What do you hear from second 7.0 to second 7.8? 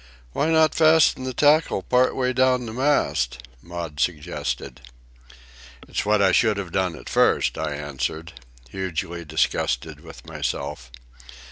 first," I